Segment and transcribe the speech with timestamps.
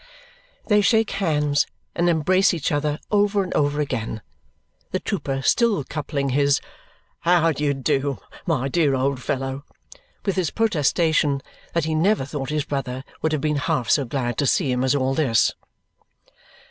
[0.65, 4.23] They shake hands and embrace each other over and over again,
[4.89, 6.59] the trooper still coupling his
[7.19, 8.17] "How do you do,
[8.47, 9.63] my dear old fellow!"
[10.25, 11.39] with his protestation
[11.75, 14.83] that he never thought his brother would have been half so glad to see him
[14.83, 15.51] as all this!